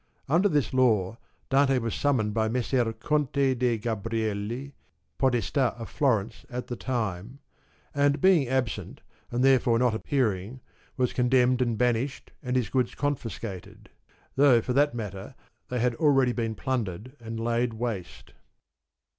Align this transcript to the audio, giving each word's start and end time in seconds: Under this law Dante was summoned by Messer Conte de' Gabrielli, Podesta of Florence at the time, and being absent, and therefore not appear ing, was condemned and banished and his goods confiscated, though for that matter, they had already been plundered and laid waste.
Under 0.27 0.49
this 0.49 0.73
law 0.73 1.19
Dante 1.51 1.77
was 1.77 1.93
summoned 1.93 2.33
by 2.33 2.49
Messer 2.49 2.91
Conte 2.91 3.53
de' 3.53 3.77
Gabrielli, 3.77 4.73
Podesta 5.19 5.75
of 5.77 5.91
Florence 5.91 6.43
at 6.49 6.65
the 6.65 6.75
time, 6.75 7.37
and 7.93 8.19
being 8.19 8.47
absent, 8.47 9.01
and 9.29 9.43
therefore 9.43 9.77
not 9.77 9.93
appear 9.93 10.33
ing, 10.35 10.59
was 10.97 11.13
condemned 11.13 11.61
and 11.61 11.77
banished 11.77 12.31
and 12.41 12.55
his 12.55 12.71
goods 12.71 12.95
confiscated, 12.95 13.91
though 14.35 14.59
for 14.59 14.73
that 14.73 14.95
matter, 14.95 15.35
they 15.69 15.79
had 15.79 15.93
already 15.93 16.31
been 16.31 16.55
plundered 16.55 17.15
and 17.19 17.39
laid 17.39 17.75
waste. 17.75 18.33